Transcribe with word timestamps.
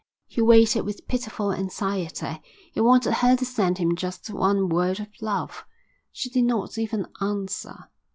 He 0.25 0.41
waited 0.41 0.81
with 0.81 1.07
pitiful 1.07 1.53
anxiety. 1.53 2.41
He 2.71 2.81
wanted 2.81 3.13
her 3.13 3.35
to 3.35 3.45
send 3.45 3.77
him 3.77 3.95
just 3.95 4.31
one 4.31 4.67
word 4.67 4.99
of 4.99 5.09
love; 5.21 5.63
she 6.11 6.27
did 6.27 6.45
not 6.45 6.79
even 6.79 7.05
answer. 7.21 7.87